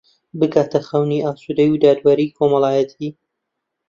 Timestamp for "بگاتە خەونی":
0.39-1.23